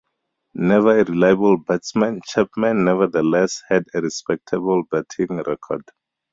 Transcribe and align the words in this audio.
Never 0.55 0.99
a 0.99 1.03
reliable 1.03 1.57
batsman, 1.59 2.21
Chapman 2.25 2.85
nevertheless 2.85 3.61
had 3.69 3.85
a 3.93 4.01
respectable 4.01 4.81
batting 4.89 5.37
record. 5.45 5.83